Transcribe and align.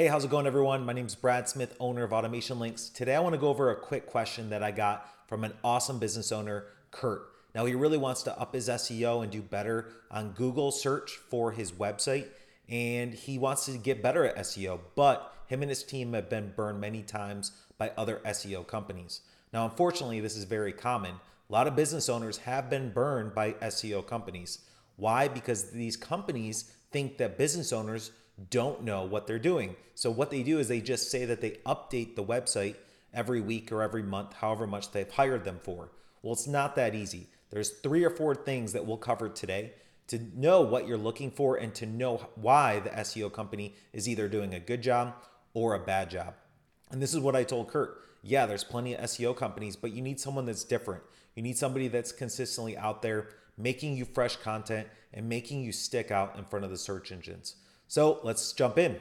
Hey, 0.00 0.06
how's 0.06 0.24
it 0.24 0.30
going, 0.30 0.46
everyone? 0.46 0.86
My 0.86 0.94
name 0.94 1.04
is 1.04 1.14
Brad 1.14 1.46
Smith, 1.46 1.76
owner 1.78 2.04
of 2.04 2.14
Automation 2.14 2.58
Links. 2.58 2.88
Today, 2.88 3.14
I 3.14 3.20
want 3.20 3.34
to 3.34 3.38
go 3.38 3.48
over 3.48 3.70
a 3.70 3.76
quick 3.76 4.06
question 4.06 4.48
that 4.48 4.62
I 4.62 4.70
got 4.70 5.06
from 5.26 5.44
an 5.44 5.52
awesome 5.62 5.98
business 5.98 6.32
owner, 6.32 6.64
Kurt. 6.90 7.20
Now, 7.54 7.66
he 7.66 7.74
really 7.74 7.98
wants 7.98 8.22
to 8.22 8.40
up 8.40 8.54
his 8.54 8.70
SEO 8.70 9.22
and 9.22 9.30
do 9.30 9.42
better 9.42 9.88
on 10.10 10.30
Google 10.30 10.70
search 10.70 11.10
for 11.28 11.52
his 11.52 11.72
website, 11.72 12.28
and 12.66 13.12
he 13.12 13.36
wants 13.36 13.66
to 13.66 13.76
get 13.76 14.02
better 14.02 14.24
at 14.24 14.38
SEO, 14.38 14.80
but 14.94 15.34
him 15.48 15.60
and 15.60 15.68
his 15.68 15.82
team 15.82 16.14
have 16.14 16.30
been 16.30 16.54
burned 16.56 16.80
many 16.80 17.02
times 17.02 17.52
by 17.76 17.92
other 17.98 18.22
SEO 18.24 18.66
companies. 18.66 19.20
Now, 19.52 19.66
unfortunately, 19.66 20.20
this 20.20 20.34
is 20.34 20.44
very 20.44 20.72
common. 20.72 21.16
A 21.50 21.52
lot 21.52 21.66
of 21.66 21.76
business 21.76 22.08
owners 22.08 22.38
have 22.38 22.70
been 22.70 22.90
burned 22.90 23.34
by 23.34 23.52
SEO 23.52 24.06
companies. 24.06 24.60
Why? 24.96 25.28
Because 25.28 25.72
these 25.72 25.98
companies 25.98 26.72
think 26.90 27.18
that 27.18 27.36
business 27.36 27.70
owners 27.70 28.12
don't 28.48 28.82
know 28.82 29.04
what 29.04 29.26
they're 29.26 29.38
doing. 29.38 29.76
So, 29.94 30.10
what 30.10 30.30
they 30.30 30.42
do 30.42 30.58
is 30.58 30.68
they 30.68 30.80
just 30.80 31.10
say 31.10 31.24
that 31.26 31.40
they 31.40 31.58
update 31.66 32.16
the 32.16 32.24
website 32.24 32.76
every 33.12 33.40
week 33.40 33.70
or 33.72 33.82
every 33.82 34.02
month, 34.02 34.34
however 34.34 34.66
much 34.66 34.92
they've 34.92 35.10
hired 35.10 35.44
them 35.44 35.60
for. 35.62 35.90
Well, 36.22 36.32
it's 36.32 36.46
not 36.46 36.76
that 36.76 36.94
easy. 36.94 37.28
There's 37.50 37.70
three 37.70 38.04
or 38.04 38.10
four 38.10 38.34
things 38.34 38.72
that 38.72 38.86
we'll 38.86 38.96
cover 38.96 39.28
today 39.28 39.72
to 40.08 40.20
know 40.34 40.60
what 40.60 40.86
you're 40.86 40.98
looking 40.98 41.30
for 41.30 41.56
and 41.56 41.74
to 41.74 41.86
know 41.86 42.28
why 42.34 42.80
the 42.80 42.90
SEO 42.90 43.32
company 43.32 43.74
is 43.92 44.08
either 44.08 44.28
doing 44.28 44.54
a 44.54 44.60
good 44.60 44.82
job 44.82 45.14
or 45.54 45.74
a 45.74 45.80
bad 45.80 46.10
job. 46.10 46.34
And 46.90 47.00
this 47.00 47.14
is 47.14 47.20
what 47.20 47.36
I 47.36 47.44
told 47.44 47.68
Kurt. 47.68 47.96
Yeah, 48.22 48.46
there's 48.46 48.64
plenty 48.64 48.94
of 48.94 49.04
SEO 49.04 49.36
companies, 49.36 49.76
but 49.76 49.92
you 49.92 50.02
need 50.02 50.20
someone 50.20 50.46
that's 50.46 50.64
different. 50.64 51.02
You 51.34 51.42
need 51.42 51.56
somebody 51.56 51.88
that's 51.88 52.12
consistently 52.12 52.76
out 52.76 53.02
there 53.02 53.28
making 53.56 53.96
you 53.96 54.04
fresh 54.04 54.36
content 54.36 54.88
and 55.14 55.28
making 55.28 55.62
you 55.62 55.72
stick 55.72 56.10
out 56.10 56.36
in 56.36 56.44
front 56.44 56.64
of 56.64 56.70
the 56.70 56.76
search 56.76 57.12
engines. 57.12 57.56
So 57.90 58.20
let's 58.22 58.52
jump 58.52 58.78
in. 58.78 59.00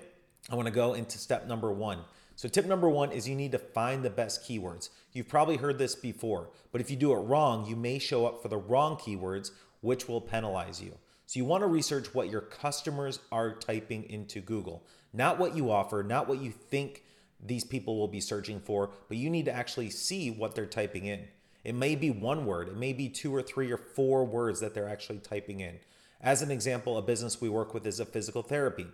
I 0.50 0.56
want 0.56 0.66
to 0.66 0.74
go 0.74 0.96
into 0.96 1.20
step 1.20 1.46
number 1.46 1.72
one. 1.72 2.00
So, 2.36 2.50
tip 2.50 2.66
number 2.66 2.90
one 2.90 3.12
is 3.12 3.30
you 3.30 3.36
need 3.36 3.52
to 3.52 3.60
find 3.60 4.02
the 4.02 4.10
best 4.10 4.42
keywords. 4.42 4.90
You've 5.14 5.28
probably 5.28 5.58
heard 5.58 5.78
this 5.78 5.94
before, 5.94 6.50
but 6.72 6.82
if 6.82 6.90
you 6.90 6.98
do 6.98 7.12
it 7.12 7.18
wrong, 7.18 7.68
you 7.68 7.76
may 7.76 8.00
show 8.00 8.26
up 8.26 8.42
for 8.42 8.48
the 8.48 8.58
wrong 8.58 8.96
keywords, 8.96 9.52
which 9.82 10.08
will 10.08 10.22
penalize 10.22 10.82
you. 10.82 10.98
So, 11.28 11.38
you 11.38 11.46
want 11.46 11.62
to 11.62 11.68
research 11.68 12.16
what 12.16 12.32
your 12.32 12.42
customers 12.42 13.20
are 13.32 13.54
typing 13.54 14.10
into 14.10 14.42
Google, 14.42 14.84
not 15.14 15.38
what 15.38 15.56
you 15.56 15.70
offer, 15.70 16.02
not 16.02 16.28
what 16.28 16.42
you 16.42 16.50
think 16.50 17.04
these 17.40 17.64
people 17.64 18.00
will 18.00 18.08
be 18.08 18.20
searching 18.20 18.60
for, 18.60 18.90
but 19.08 19.18
you 19.18 19.30
need 19.30 19.46
to 19.46 19.54
actually 19.54 19.92
see 19.92 20.32
what 20.32 20.56
they're 20.56 20.66
typing 20.66 21.06
in. 21.06 21.28
It 21.64 21.76
may 21.76 21.94
be 21.94 22.10
one 22.10 22.48
word, 22.48 22.70
it 22.70 22.76
may 22.78 22.94
be 22.94 23.08
two 23.08 23.36
or 23.36 23.44
three 23.44 23.72
or 23.72 23.78
four 23.78 24.26
words 24.26 24.60
that 24.62 24.74
they're 24.74 24.90
actually 24.90 25.20
typing 25.20 25.60
in. 25.60 25.78
As 26.22 26.42
an 26.42 26.52
example, 26.52 26.98
a 26.98 27.02
business 27.02 27.40
we 27.40 27.48
work 27.48 27.74
with 27.74 27.88
is 27.88 28.00
a 28.00 28.06
physical 28.06 28.44
therapy. 28.44 28.88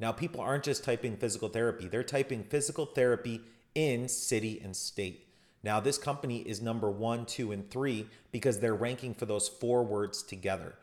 Now, 0.00 0.10
people 0.10 0.40
aren't 0.40 0.64
just 0.64 0.82
typing 0.82 1.16
physical 1.16 1.48
therapy, 1.48 1.86
they're 1.86 2.02
typing 2.02 2.42
physical 2.42 2.86
therapy 2.86 3.42
in 3.74 4.08
city 4.08 4.60
and 4.62 4.74
state. 4.74 5.28
Now, 5.62 5.80
this 5.80 5.98
company 5.98 6.40
is 6.40 6.60
number 6.60 6.90
one, 6.90 7.26
two, 7.26 7.52
and 7.52 7.70
three 7.70 8.06
because 8.32 8.58
they're 8.58 8.74
ranking 8.74 9.14
for 9.14 9.24
those 9.24 9.48
four 9.48 9.82
words 9.84 10.22
together. 10.22 10.74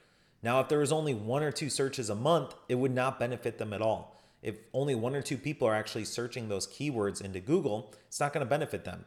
Now, 0.42 0.60
if 0.60 0.70
there 0.70 0.80
was 0.80 0.92
only 0.92 1.14
one 1.14 1.44
or 1.44 1.52
two 1.52 1.70
searches 1.70 2.10
a 2.10 2.16
month, 2.16 2.56
it 2.68 2.76
would 2.76 2.96
not 2.96 3.20
benefit 3.20 3.58
them 3.60 3.74
at 3.74 3.82
all. 3.82 4.20
If 4.42 4.56
only 4.74 4.96
one 4.96 5.14
or 5.14 5.22
two 5.22 5.38
people 5.38 5.68
are 5.68 5.76
actually 5.76 6.06
searching 6.06 6.50
those 6.50 6.66
keywords 6.66 7.22
into 7.22 7.40
Google, 7.40 7.94
it's 8.08 8.20
not 8.20 8.34
going 8.34 8.44
to 8.44 8.50
benefit 8.50 8.86
them. 8.86 9.06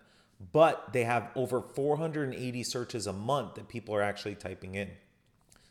But 0.52 0.92
they 0.92 1.04
have 1.04 1.30
over 1.34 1.60
480 1.60 2.62
searches 2.62 3.06
a 3.06 3.12
month 3.12 3.54
that 3.54 3.68
people 3.68 3.96
are 3.96 4.02
actually 4.02 4.36
typing 4.36 4.76
in. 4.76 4.90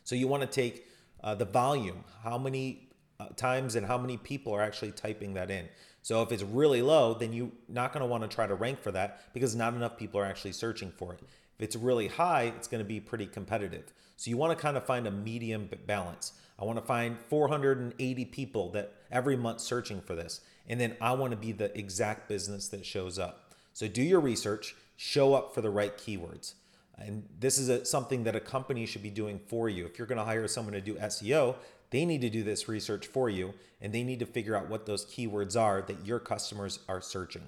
So 0.02 0.14
you 0.14 0.28
want 0.28 0.42
to 0.42 0.46
take 0.46 0.86
uh, 1.24 1.34
the 1.34 1.44
volume, 1.46 2.04
how 2.22 2.38
many 2.38 2.90
uh, 3.18 3.26
times 3.34 3.74
and 3.74 3.86
how 3.86 3.98
many 3.98 4.16
people 4.16 4.52
are 4.52 4.62
actually 4.62 4.92
typing 4.92 5.34
that 5.34 5.50
in. 5.50 5.68
So 6.02 6.22
if 6.22 6.30
it's 6.30 6.42
really 6.42 6.82
low, 6.82 7.14
then 7.14 7.32
you're 7.32 7.50
not 7.68 7.92
going 7.92 8.02
to 8.02 8.06
want 8.06 8.22
to 8.22 8.28
try 8.28 8.46
to 8.46 8.54
rank 8.54 8.80
for 8.82 8.92
that 8.92 9.32
because 9.32 9.56
not 9.56 9.72
enough 9.74 9.96
people 9.96 10.20
are 10.20 10.26
actually 10.26 10.52
searching 10.52 10.92
for 10.96 11.14
it. 11.14 11.20
If 11.58 11.64
it's 11.64 11.76
really 11.76 12.08
high, 12.08 12.52
it's 12.56 12.68
going 12.68 12.82
to 12.82 12.88
be 12.88 13.00
pretty 13.00 13.26
competitive. 13.26 13.92
So 14.16 14.28
you 14.28 14.36
want 14.36 14.56
to 14.56 14.62
kind 14.62 14.76
of 14.76 14.84
find 14.84 15.06
a 15.06 15.10
medium 15.10 15.68
balance. 15.86 16.32
I 16.58 16.64
want 16.64 16.78
to 16.78 16.84
find 16.84 17.18
480 17.18 18.24
people 18.26 18.70
that 18.72 18.92
every 19.10 19.36
month 19.36 19.60
searching 19.60 20.02
for 20.02 20.14
this. 20.14 20.42
And 20.68 20.78
then 20.78 20.96
I 21.00 21.12
want 21.12 21.30
to 21.30 21.36
be 21.36 21.52
the 21.52 21.76
exact 21.76 22.28
business 22.28 22.68
that 22.68 22.84
shows 22.84 23.18
up. 23.18 23.54
So 23.72 23.88
do 23.88 24.02
your 24.02 24.20
research, 24.20 24.76
show 24.96 25.34
up 25.34 25.54
for 25.54 25.62
the 25.62 25.70
right 25.70 25.96
keywords. 25.96 26.54
And 26.98 27.28
this 27.40 27.58
is 27.58 27.68
a, 27.68 27.84
something 27.84 28.24
that 28.24 28.36
a 28.36 28.40
company 28.40 28.86
should 28.86 29.02
be 29.02 29.10
doing 29.10 29.40
for 29.46 29.68
you. 29.68 29.84
If 29.86 29.98
you're 29.98 30.06
going 30.06 30.18
to 30.18 30.24
hire 30.24 30.46
someone 30.46 30.74
to 30.74 30.80
do 30.80 30.94
SEO, 30.94 31.56
they 31.90 32.04
need 32.04 32.20
to 32.22 32.30
do 32.30 32.42
this 32.42 32.68
research 32.68 33.06
for 33.06 33.28
you 33.28 33.54
and 33.80 33.92
they 33.92 34.02
need 34.02 34.18
to 34.20 34.26
figure 34.26 34.56
out 34.56 34.68
what 34.68 34.86
those 34.86 35.04
keywords 35.06 35.60
are 35.60 35.82
that 35.82 36.06
your 36.06 36.18
customers 36.18 36.80
are 36.88 37.00
searching. 37.00 37.42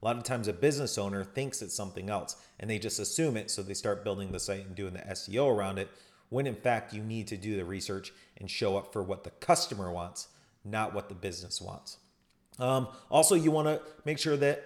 A 0.00 0.04
lot 0.04 0.16
of 0.16 0.22
times, 0.22 0.48
a 0.48 0.52
business 0.52 0.96
owner 0.96 1.24
thinks 1.24 1.60
it's 1.60 1.74
something 1.74 2.08
else 2.08 2.36
and 2.58 2.70
they 2.70 2.78
just 2.78 2.98
assume 2.98 3.36
it, 3.36 3.50
so 3.50 3.62
they 3.62 3.74
start 3.74 4.04
building 4.04 4.32
the 4.32 4.40
site 4.40 4.64
and 4.64 4.74
doing 4.74 4.94
the 4.94 5.00
SEO 5.00 5.54
around 5.54 5.78
it. 5.78 5.90
When 6.30 6.46
in 6.46 6.54
fact, 6.54 6.94
you 6.94 7.02
need 7.02 7.26
to 7.28 7.36
do 7.36 7.56
the 7.56 7.64
research 7.64 8.12
and 8.38 8.50
show 8.50 8.76
up 8.76 8.92
for 8.92 9.02
what 9.02 9.24
the 9.24 9.30
customer 9.30 9.92
wants, 9.92 10.28
not 10.64 10.94
what 10.94 11.08
the 11.08 11.14
business 11.14 11.60
wants. 11.60 11.98
Um, 12.58 12.88
also, 13.10 13.34
you 13.34 13.50
want 13.50 13.68
to 13.68 13.80
make 14.04 14.18
sure 14.18 14.36
that 14.36 14.64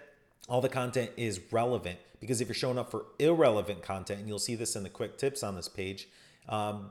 all 0.48 0.60
the 0.60 0.68
content 0.68 1.10
is 1.16 1.40
relevant 1.50 1.98
because 2.20 2.40
if 2.40 2.48
you're 2.48 2.54
showing 2.54 2.78
up 2.78 2.90
for 2.90 3.06
irrelevant 3.18 3.82
content, 3.82 4.20
and 4.20 4.28
you'll 4.28 4.38
see 4.38 4.54
this 4.54 4.76
in 4.76 4.82
the 4.82 4.88
quick 4.88 5.18
tips 5.18 5.42
on 5.42 5.56
this 5.56 5.68
page, 5.68 6.08
um, 6.48 6.90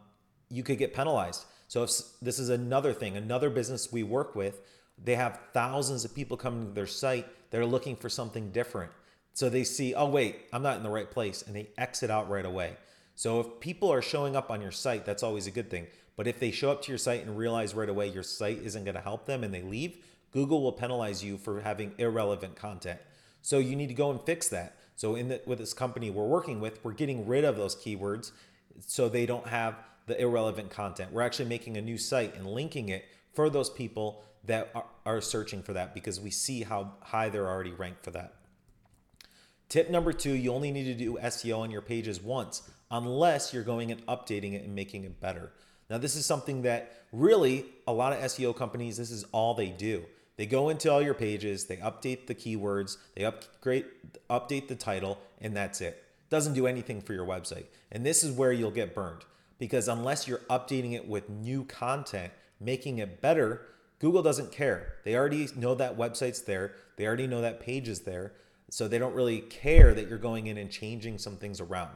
you 0.49 0.63
could 0.63 0.77
get 0.77 0.93
penalized. 0.93 1.45
So 1.67 1.81
if 1.81 1.91
this 2.21 2.37
is 2.37 2.49
another 2.49 2.93
thing, 2.93 3.17
another 3.17 3.49
business 3.49 3.91
we 3.91 4.03
work 4.03 4.35
with, 4.35 4.61
they 5.03 5.15
have 5.15 5.39
thousands 5.53 6.05
of 6.05 6.13
people 6.13 6.37
coming 6.37 6.67
to 6.67 6.71
their 6.73 6.85
site. 6.85 7.25
They're 7.49 7.65
looking 7.65 7.95
for 7.95 8.09
something 8.09 8.51
different. 8.51 8.91
So 9.33 9.49
they 9.49 9.63
see, 9.63 9.95
oh, 9.95 10.07
wait, 10.07 10.41
I'm 10.53 10.61
not 10.61 10.77
in 10.77 10.83
the 10.83 10.91
right 10.91 11.09
place. 11.09 11.41
And 11.41 11.55
they 11.55 11.69
exit 11.77 12.11
out 12.11 12.29
right 12.29 12.45
away. 12.45 12.77
So 13.15 13.39
if 13.39 13.59
people 13.59 13.91
are 13.91 14.03
showing 14.03 14.35
up 14.35 14.51
on 14.51 14.61
your 14.61 14.71
site, 14.71 15.05
that's 15.05 15.23
always 15.23 15.47
a 15.47 15.51
good 15.51 15.71
thing. 15.71 15.87
But 16.15 16.27
if 16.27 16.39
they 16.39 16.51
show 16.51 16.71
up 16.71 16.83
to 16.83 16.91
your 16.91 16.99
site 16.99 17.25
and 17.25 17.35
realize 17.35 17.73
right 17.73 17.89
away 17.89 18.07
your 18.09 18.21
site 18.21 18.59
isn't 18.59 18.83
going 18.83 18.95
to 18.95 19.01
help 19.01 19.25
them 19.25 19.43
and 19.43 19.51
they 19.51 19.63
leave, 19.63 19.97
Google 20.31 20.61
will 20.61 20.73
penalize 20.73 21.23
you 21.23 21.37
for 21.37 21.61
having 21.61 21.93
irrelevant 21.97 22.55
content. 22.55 22.99
So 23.43 23.59
you 23.59 23.75
need 23.75 23.87
to 23.87 23.93
go 23.93 24.09
and 24.09 24.19
fix 24.21 24.47
that. 24.49 24.77
So 24.95 25.15
in 25.15 25.27
the, 25.27 25.41
with 25.45 25.59
this 25.59 25.73
company 25.73 26.09
we're 26.09 26.25
working 26.25 26.59
with, 26.59 26.83
we're 26.83 26.93
getting 26.93 27.27
rid 27.27 27.43
of 27.43 27.57
those 27.57 27.75
keywords 27.75 28.31
so 28.79 29.09
they 29.09 29.27
don't 29.27 29.47
have 29.47 29.75
the 30.07 30.19
irrelevant 30.19 30.71
content. 30.71 31.11
We're 31.11 31.21
actually 31.21 31.49
making 31.49 31.77
a 31.77 31.81
new 31.81 31.97
site 31.97 32.35
and 32.35 32.47
linking 32.47 32.89
it 32.89 33.05
for 33.33 33.49
those 33.49 33.69
people 33.69 34.23
that 34.45 34.71
are, 34.73 34.85
are 35.05 35.21
searching 35.21 35.61
for 35.61 35.73
that 35.73 35.93
because 35.93 36.19
we 36.19 36.31
see 36.31 36.63
how 36.63 36.93
high 37.01 37.29
they're 37.29 37.47
already 37.47 37.71
ranked 37.71 38.03
for 38.03 38.11
that. 38.11 38.33
Tip 39.69 39.89
number 39.89 40.13
two, 40.13 40.33
you 40.33 40.53
only 40.53 40.71
need 40.71 40.85
to 40.85 40.93
do 40.93 41.17
SEO 41.21 41.59
on 41.59 41.71
your 41.71 41.81
pages 41.81 42.21
once 42.21 42.69
unless 42.91 43.53
you're 43.53 43.63
going 43.63 43.91
and 43.91 44.05
updating 44.05 44.53
it 44.53 44.63
and 44.63 44.73
making 44.73 45.03
it 45.03 45.19
better. 45.19 45.51
Now, 45.89 45.97
this 45.97 46.15
is 46.15 46.25
something 46.25 46.61
that 46.61 47.03
really 47.11 47.65
a 47.87 47.93
lot 47.93 48.13
of 48.13 48.19
SEO 48.19 48.55
companies, 48.55 48.97
this 48.97 49.11
is 49.11 49.25
all 49.31 49.53
they 49.53 49.69
do. 49.69 50.03
They 50.35 50.45
go 50.45 50.69
into 50.69 50.91
all 50.91 51.01
your 51.01 51.13
pages, 51.13 51.65
they 51.65 51.77
update 51.77 52.27
the 52.27 52.35
keywords, 52.35 52.97
they 53.15 53.23
upgrade, 53.23 53.85
update 54.29 54.67
the 54.67 54.75
title, 54.75 55.19
and 55.39 55.55
that's 55.55 55.79
it. 55.79 56.03
Doesn't 56.29 56.55
do 56.55 56.65
anything 56.65 57.01
for 57.01 57.13
your 57.13 57.25
website. 57.25 57.65
And 57.91 58.05
this 58.05 58.23
is 58.23 58.35
where 58.35 58.51
you'll 58.51 58.71
get 58.71 58.95
burned 58.95 59.25
because 59.59 59.87
unless 59.87 60.27
you're 60.27 60.39
updating 60.49 60.93
it 60.93 61.07
with 61.07 61.29
new 61.29 61.63
content, 61.65 62.33
making 62.59 62.97
it 62.97 63.21
better, 63.21 63.61
Google 63.99 64.23
doesn't 64.23 64.51
care. 64.51 64.95
They 65.05 65.15
already 65.15 65.47
know 65.55 65.75
that 65.75 65.97
website's 65.97 66.41
there, 66.41 66.73
they 66.97 67.05
already 67.05 67.27
know 67.27 67.41
that 67.41 67.59
page 67.59 67.87
is 67.87 68.01
there. 68.01 68.33
So 68.69 68.87
they 68.87 68.97
don't 68.97 69.13
really 69.13 69.39
care 69.39 69.93
that 69.93 70.07
you're 70.07 70.17
going 70.17 70.47
in 70.47 70.57
and 70.57 70.71
changing 70.71 71.19
some 71.19 71.37
things 71.37 71.61
around. 71.61 71.91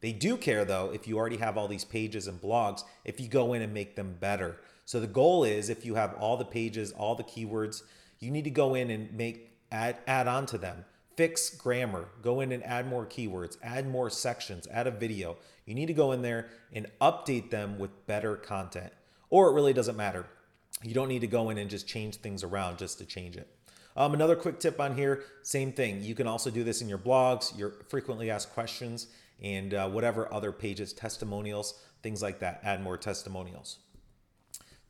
They 0.00 0.12
do 0.12 0.36
care 0.36 0.64
though 0.64 0.92
if 0.94 1.08
you 1.08 1.18
already 1.18 1.38
have 1.38 1.58
all 1.58 1.66
these 1.66 1.84
pages 1.84 2.28
and 2.28 2.40
blogs, 2.40 2.84
if 3.04 3.20
you 3.20 3.28
go 3.28 3.52
in 3.52 3.62
and 3.62 3.74
make 3.74 3.96
them 3.96 4.16
better. 4.20 4.56
So 4.90 4.98
the 4.98 5.06
goal 5.06 5.44
is 5.44 5.68
if 5.68 5.84
you 5.86 5.94
have 5.94 6.14
all 6.14 6.36
the 6.36 6.44
pages, 6.44 6.90
all 6.90 7.14
the 7.14 7.22
keywords, 7.22 7.84
you 8.18 8.28
need 8.32 8.42
to 8.42 8.50
go 8.50 8.74
in 8.74 8.90
and 8.90 9.12
make 9.12 9.56
add 9.70 9.98
add 10.08 10.26
on 10.26 10.46
to 10.46 10.58
them. 10.58 10.84
Fix 11.16 11.48
grammar, 11.50 12.08
go 12.22 12.40
in 12.40 12.50
and 12.50 12.64
add 12.64 12.88
more 12.88 13.06
keywords, 13.06 13.56
add 13.62 13.88
more 13.88 14.10
sections, 14.10 14.66
add 14.66 14.88
a 14.88 14.90
video. 14.90 15.36
You 15.64 15.76
need 15.76 15.86
to 15.86 15.92
go 15.92 16.10
in 16.10 16.22
there 16.22 16.48
and 16.72 16.88
update 17.00 17.50
them 17.50 17.78
with 17.78 18.04
better 18.08 18.34
content. 18.34 18.92
Or 19.28 19.48
it 19.48 19.54
really 19.54 19.72
doesn't 19.72 19.96
matter. 19.96 20.26
You 20.82 20.92
don't 20.92 21.06
need 21.06 21.20
to 21.20 21.28
go 21.28 21.50
in 21.50 21.58
and 21.58 21.70
just 21.70 21.86
change 21.86 22.16
things 22.16 22.42
around 22.42 22.78
just 22.78 22.98
to 22.98 23.04
change 23.04 23.36
it. 23.36 23.46
Um, 23.96 24.12
another 24.12 24.34
quick 24.34 24.58
tip 24.58 24.80
on 24.80 24.96
here, 24.96 25.22
same 25.44 25.70
thing. 25.70 26.02
You 26.02 26.16
can 26.16 26.26
also 26.26 26.50
do 26.50 26.64
this 26.64 26.82
in 26.82 26.88
your 26.88 26.98
blogs, 26.98 27.56
your 27.56 27.74
frequently 27.90 28.28
asked 28.28 28.52
questions, 28.52 29.06
and 29.40 29.72
uh, 29.72 29.88
whatever 29.88 30.34
other 30.34 30.50
pages, 30.50 30.92
testimonials, 30.92 31.80
things 32.02 32.20
like 32.22 32.40
that. 32.40 32.58
Add 32.64 32.82
more 32.82 32.96
testimonials. 32.96 33.78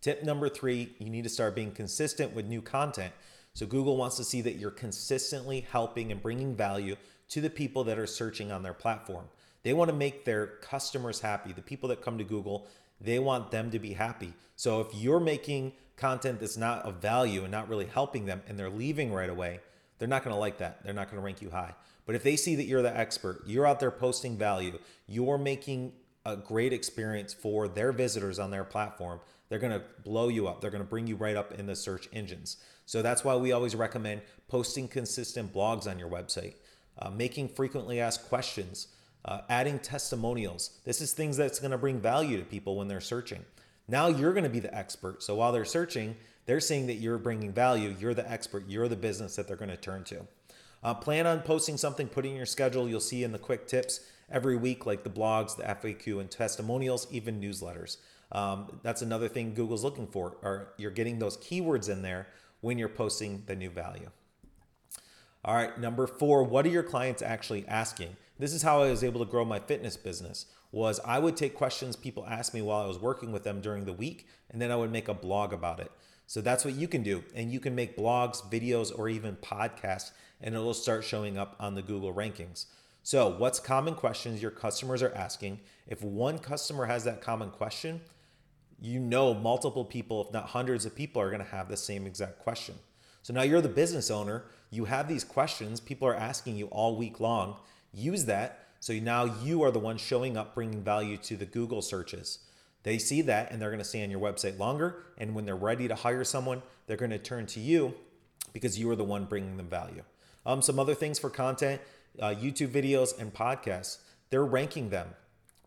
Tip 0.00 0.23
number 0.23 0.49
three, 0.49 0.94
you 0.99 1.11
need 1.11 1.25
to 1.25 1.31
start 1.31 1.55
being 1.55 1.73
consistent 1.73 2.35
with 2.35 2.47
new 2.47 2.62
content. 2.62 3.12
So 3.52 3.67
Google 3.67 3.97
wants 3.97 4.17
to 4.17 4.25
see 4.25 4.41
that 4.43 4.56
you're 4.56 4.70
consistently 4.70 5.67
helping 5.70 6.11
and 6.11 6.23
bringing 6.23 6.55
value 6.55 6.97
to 7.29 7.41
the 7.41 7.50
people 7.50 7.85
that 7.85 7.99
are 7.99 8.06
searching 8.06 8.50
on 8.50 8.62
their 8.62 8.73
platform. 8.75 9.26
They 9.62 9.73
want 9.75 9.91
to 9.91 9.97
make 9.97 10.25
their 10.25 10.47
customers 10.47 11.20
happy. 11.20 11.52
The 11.52 11.62
people 11.62 11.88
that 11.91 12.02
come 12.02 12.17
to 12.19 12.25
Google, 12.25 12.67
they 13.00 13.19
want 13.19 13.50
them 13.50 13.70
to 13.70 13.79
be 13.79 13.93
happy. 13.93 14.32
So 14.56 14.81
if 14.81 14.88
you're 14.94 15.20
making 15.20 15.73
content 15.97 16.41
that's 16.41 16.56
not 16.56 16.82
of 16.85 16.97
value 16.97 17.43
and 17.43 17.50
not 17.50 17.69
really 17.69 17.85
helping 17.85 18.25
them 18.25 18.43
and 18.49 18.58
they're 18.58 18.70
leaving 18.70 19.12
right 19.12 19.29
away, 19.29 19.61
they're 19.99 20.08
not 20.08 20.25
going 20.25 20.35
to 20.35 20.41
like 20.41 20.58
that. 20.58 20.82
They're 20.82 20.94
not 20.94 21.08
going 21.08 21.20
to 21.20 21.25
rank 21.25 21.43
you 21.43 21.50
high. 21.50 21.75
But 22.06 22.14
if 22.14 22.23
they 22.23 22.37
see 22.37 22.56
that 22.56 22.64
you're 22.64 22.82
the 22.82 22.97
expert, 22.97 23.43
you're 23.47 23.67
out 23.67 23.81
there 23.81 23.91
posting 23.91 24.38
value, 24.38 24.79
you're 25.06 25.38
making 25.38 25.93
a 26.25 26.37
great 26.37 26.73
experience 26.73 27.33
for 27.33 27.69
their 27.69 27.93
visitors 27.93 28.39
on 28.39 28.51
their 28.51 28.65
platform, 28.65 29.21
they're 29.49 29.59
going 29.59 29.73
to 29.73 29.83
blow 30.05 30.29
you 30.29 30.47
up. 30.49 30.61
They're 30.61 30.71
going 30.71 30.83
to 30.83 30.89
bring 30.89 31.07
you 31.07 31.17
right 31.17 31.37
up 31.37 31.53
in 31.53 31.67
the 31.67 31.77
search 31.77 32.09
engines. 32.13 32.57
So 32.87 33.03
that's 33.03 33.25
why 33.25 33.37
we 33.37 33.53
always 33.53 33.75
recommend 33.75 34.23
posting 34.49 34.89
consistent 34.89 35.53
blogs 35.53 35.89
on 35.89 35.99
your 35.99 36.09
website, 36.09 36.55
uh, 36.99 37.11
making 37.11 37.49
frequently 37.49 38.01
asked 38.01 38.29
questions, 38.29 38.89
uh, 39.25 39.41
adding 39.49 39.79
testimonials. 39.79 40.79
This 40.85 41.01
is 41.01 41.13
things 41.13 41.37
that's 41.37 41.59
going 41.59 41.73
to 41.73 41.79
bring 41.79 42.01
value 42.01 42.39
to 42.39 42.45
people 42.45 42.77
when 42.77 42.89
they're 42.89 43.01
searching. 43.01 43.45
Now 43.89 44.09
you're 44.09 44.33
going 44.33 44.45
to 44.45 44.51
be 44.51 44.61
the 44.61 44.75
expert. 44.75 45.23
So 45.23 45.35
while 45.35 45.53
they're 45.53 45.65
searching, 45.65 46.17
they're 46.47 46.61
seeing 46.61 46.87
that 46.87 46.95
you're 46.95 47.19
bringing 47.19 47.53
value. 47.53 47.95
You're 47.99 48.15
the 48.15 48.31
expert. 48.31 48.65
You're 48.69 48.89
the 48.89 48.97
business 48.97 49.37
that 49.37 49.49
they're 49.49 49.57
going 49.57 49.71
to 49.71 49.77
turn 49.77 50.05
to. 50.05 50.27
Uh, 50.83 50.95
plan 50.95 51.27
on 51.27 51.41
posting 51.41 51.77
something, 51.77 52.09
put 52.09 52.25
in 52.25 52.35
your 52.35 52.47
schedule. 52.47 52.89
You'll 52.89 53.01
see 53.01 53.25
in 53.25 53.33
the 53.33 53.39
quick 53.39 53.67
tips 53.67 54.01
every 54.31 54.56
week, 54.56 54.87
like 54.87 55.05
the 55.05 55.11
blogs, 55.11 55.56
the 55.56 55.62
FAQ, 55.62 56.21
and 56.21 56.31
testimonials, 56.31 57.06
even 57.11 57.41
newsletters. 57.41 57.97
Um, 58.32 58.81
that's 58.82 59.03
another 59.03 59.29
thing 59.29 59.55
Google's 59.55 59.85
looking 59.85 60.06
for, 60.06 60.37
or 60.43 60.73
you're 60.77 60.91
getting 60.91 61.19
those 61.19 61.37
keywords 61.38 61.88
in 61.88 62.03
there 62.03 62.29
when 62.61 62.79
you're 62.79 62.88
posting 62.88 63.43
the 63.47 63.56
new 63.56 63.71
value. 63.71 64.11
All 65.44 65.55
right, 65.55 65.79
number 65.81 66.06
four, 66.06 66.44
what 66.44 66.67
are 66.67 66.71
your 66.71 66.82
clients 66.82 67.23
actually 67.23 67.67
asking? 67.67 68.17
This 68.38 68.53
is 68.53 68.62
how 68.62 68.82
I 68.82 68.91
was 68.91 69.03
able 69.03 69.25
to 69.25 69.31
grow 69.31 69.44
my 69.44 69.59
fitness 69.59 69.97
business. 69.97 70.47
Was 70.71 71.00
I 71.05 71.19
would 71.19 71.37
take 71.37 71.55
questions 71.55 71.97
people 71.97 72.26
asked 72.26 72.55
me 72.55 72.62
while 72.62 72.83
I 72.83 72.87
was 72.87 72.99
working 72.99 73.33
with 73.33 73.43
them 73.43 73.61
during 73.61 73.87
the 73.87 73.93
week, 73.93 74.29
and 74.50 74.61
then 74.61 74.71
I 74.71 74.76
would 74.76 74.93
make 74.93 75.09
a 75.09 75.15
blog 75.15 75.53
about 75.53 75.81
it. 75.81 75.91
So 76.26 76.41
that's 76.41 76.65
what 76.65 76.75
you 76.75 76.87
can 76.87 77.03
do, 77.03 77.25
and 77.35 77.50
you 77.50 77.59
can 77.59 77.75
make 77.75 77.97
blogs, 77.97 78.41
videos, 78.50 78.97
or 78.97 79.09
even 79.09 79.35
podcasts, 79.37 80.12
and 80.41 80.55
it'll 80.55 80.75
start 80.75 81.03
showing 81.03 81.37
up 81.37 81.56
on 81.59 81.75
the 81.75 81.83
Google 81.83 82.15
rankings. 82.15 82.67
So, 83.02 83.29
what's 83.29 83.61
common 83.61 83.94
questions 83.94 84.43
your 84.43 84.50
customers 84.50 85.02
are 85.02 85.14
asking? 85.14 85.61
If 85.87 86.02
one 86.02 86.38
customer 86.38 86.87
has 86.87 87.05
that 87.05 87.23
common 87.23 87.50
question, 87.50 88.02
you 88.81 88.99
know 88.99 89.35
multiple 89.35 89.85
people, 89.85 90.25
if 90.25 90.32
not 90.32 90.47
hundreds 90.47 90.85
of 90.85 90.94
people, 90.94 91.20
are 91.20 91.31
going 91.31 91.43
to 91.43 91.50
have 91.50 91.69
the 91.69 91.76
same 91.76 92.06
exact 92.06 92.38
question. 92.38 92.75
So 93.23 93.32
now 93.35 93.43
you're 93.43 93.61
the 93.61 93.69
business 93.69 94.11
owner, 94.11 94.44
you 94.70 94.87
have 94.87 95.08
these 95.08 95.25
questions, 95.25 95.81
people 95.81 96.08
are 96.08 96.14
asking 96.14 96.56
you 96.56 96.67
all 96.67 96.97
week 96.97 97.20
long. 97.20 97.56
Use 97.93 98.25
that. 98.26 98.67
So 98.81 98.94
now 98.94 99.25
you 99.25 99.62
are 99.62 99.70
the 99.70 99.79
one 99.79 99.99
showing 99.99 100.37
up, 100.37 100.55
bringing 100.55 100.82
value 100.82 101.17
to 101.19 101.37
the 101.37 101.44
Google 101.44 101.82
searches. 101.82 102.38
They 102.82 102.97
see 102.99 103.20
that 103.23 103.50
and 103.50 103.61
they're 103.61 103.70
going 103.70 103.81
to 103.81 103.85
stay 103.85 104.02
on 104.02 104.11
your 104.11 104.20
website 104.20 104.58
longer. 104.58 105.02
And 105.19 105.35
when 105.35 105.44
they're 105.44 105.56
ready 105.56 105.87
to 105.88 105.94
hire 105.94 106.25
someone, 106.25 106.62
they're 106.87 106.97
going 106.97 107.11
to 107.11 107.19
turn 107.19 107.47
to 107.47 107.61
you 107.61 107.94
because 108.55 108.79
you 108.79 108.91
are 108.91 108.97
the 108.97 109.05
one 109.05 109.26
bringing 109.26 109.58
them 109.58 109.69
value. 109.69 110.02
Um, 110.47 110.62
some 110.62 110.79
other 110.79 110.94
things 110.94 111.19
for 111.19 111.29
content 111.29 111.82
uh, 112.19 112.29
YouTube 112.29 112.69
videos 112.69 113.19
and 113.19 113.33
podcasts, 113.33 113.99
they're 114.31 114.45
ranking 114.45 114.91
them 114.91 115.09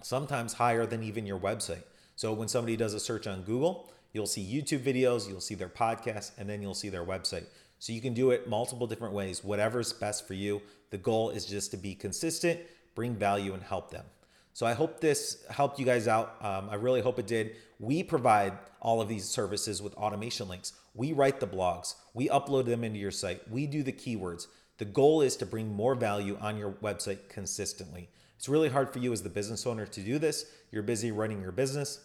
sometimes 0.01 0.53
higher 0.53 0.85
than 0.85 1.03
even 1.03 1.25
your 1.25 1.39
website. 1.39 1.83
So 2.15 2.33
when 2.33 2.47
somebody 2.47 2.75
does 2.75 2.93
a 2.93 2.99
search 2.99 3.27
on 3.27 3.43
Google, 3.43 3.91
you'll 4.11 4.27
see 4.27 4.43
YouTube 4.43 4.81
videos, 4.81 5.27
you'll 5.27 5.41
see 5.41 5.55
their 5.55 5.69
podcast, 5.69 6.31
and 6.37 6.49
then 6.49 6.61
you'll 6.61 6.73
see 6.73 6.89
their 6.89 7.05
website. 7.05 7.45
So 7.79 7.91
you 7.91 8.01
can 8.01 8.13
do 8.13 8.31
it 8.31 8.47
multiple 8.47 8.87
different 8.87 9.13
ways, 9.13 9.43
whatever's 9.43 9.91
best 9.91 10.27
for 10.27 10.33
you. 10.33 10.61
The 10.91 10.97
goal 10.97 11.31
is 11.31 11.45
just 11.45 11.71
to 11.71 11.77
be 11.77 11.95
consistent, 11.95 12.59
bring 12.95 13.15
value, 13.15 13.53
and 13.53 13.63
help 13.63 13.91
them. 13.91 14.05
So 14.53 14.67
I 14.67 14.73
hope 14.73 14.99
this 14.99 15.43
helped 15.49 15.79
you 15.79 15.85
guys 15.85 16.07
out. 16.07 16.35
Um, 16.39 16.69
I 16.69 16.75
really 16.75 17.01
hope 17.01 17.17
it 17.17 17.25
did. 17.25 17.55
We 17.79 18.03
provide 18.03 18.53
all 18.79 19.01
of 19.01 19.09
these 19.09 19.25
services 19.25 19.81
with 19.81 19.95
automation 19.95 20.47
links. 20.47 20.73
We 20.93 21.11
write 21.11 21.39
the 21.39 21.47
blogs, 21.47 21.95
we 22.13 22.29
upload 22.29 22.65
them 22.65 22.83
into 22.83 22.99
your 22.99 23.11
site, 23.11 23.49
we 23.49 23.65
do 23.65 23.81
the 23.81 23.91
keywords. 23.91 24.45
The 24.83 24.89
goal 24.89 25.21
is 25.21 25.37
to 25.37 25.45
bring 25.45 25.73
more 25.73 25.95
value 25.95 26.37
on 26.41 26.57
your 26.57 26.73
website 26.73 27.29
consistently. 27.29 28.09
It's 28.35 28.49
really 28.49 28.67
hard 28.67 28.91
for 28.91 28.99
you 28.99 29.13
as 29.13 29.23
the 29.23 29.29
business 29.29 29.65
owner 29.65 29.85
to 29.85 30.01
do 30.01 30.19
this. 30.19 30.45
You're 30.73 30.83
busy 30.83 31.09
running 31.09 31.41
your 31.41 31.53
business. 31.53 32.01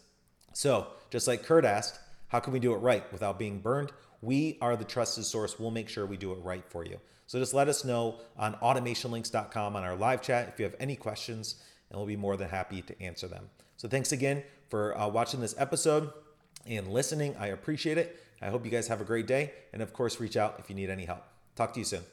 So, 0.52 0.86
just 1.10 1.26
like 1.26 1.42
Kurt 1.42 1.64
asked, 1.64 1.98
how 2.28 2.38
can 2.38 2.52
we 2.52 2.60
do 2.60 2.72
it 2.74 2.76
right 2.76 3.02
without 3.10 3.36
being 3.36 3.58
burned? 3.58 3.90
We 4.22 4.58
are 4.60 4.76
the 4.76 4.84
trusted 4.84 5.24
source. 5.24 5.58
We'll 5.58 5.72
make 5.72 5.88
sure 5.88 6.06
we 6.06 6.16
do 6.16 6.30
it 6.30 6.38
right 6.44 6.62
for 6.68 6.84
you. 6.84 7.00
So 7.26 7.40
just 7.40 7.52
let 7.52 7.66
us 7.66 7.84
know 7.84 8.20
on 8.36 8.54
automationlinks.com 8.62 9.74
on 9.74 9.82
our 9.82 9.96
live 9.96 10.22
chat 10.22 10.46
if 10.46 10.60
you 10.60 10.64
have 10.64 10.76
any 10.78 10.94
questions, 10.94 11.56
and 11.90 11.98
we'll 11.98 12.06
be 12.06 12.14
more 12.14 12.36
than 12.36 12.48
happy 12.48 12.80
to 12.82 13.02
answer 13.02 13.26
them. 13.26 13.50
So 13.76 13.88
thanks 13.88 14.12
again 14.12 14.44
for 14.68 14.96
uh, 14.96 15.08
watching 15.08 15.40
this 15.40 15.56
episode 15.58 16.12
and 16.64 16.86
listening. 16.86 17.34
I 17.40 17.48
appreciate 17.48 17.98
it. 17.98 18.22
I 18.40 18.50
hope 18.50 18.64
you 18.64 18.70
guys 18.70 18.86
have 18.86 19.00
a 19.00 19.04
great 19.04 19.26
day. 19.26 19.50
And 19.72 19.82
of 19.82 19.92
course, 19.92 20.20
reach 20.20 20.36
out 20.36 20.60
if 20.60 20.70
you 20.70 20.76
need 20.76 20.90
any 20.90 21.06
help. 21.06 21.24
Talk 21.56 21.72
to 21.72 21.80
you 21.80 21.84
soon. 21.84 22.04